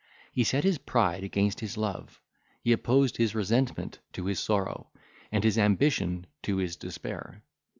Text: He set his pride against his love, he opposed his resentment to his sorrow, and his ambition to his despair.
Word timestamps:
He 0.33 0.43
set 0.43 0.63
his 0.63 0.79
pride 0.79 1.23
against 1.23 1.59
his 1.59 1.77
love, 1.77 2.19
he 2.63 2.71
opposed 2.71 3.17
his 3.17 3.35
resentment 3.35 3.99
to 4.13 4.25
his 4.25 4.39
sorrow, 4.39 4.89
and 5.31 5.43
his 5.43 5.59
ambition 5.59 6.25
to 6.41 6.57
his 6.57 6.75
despair. 6.75 7.43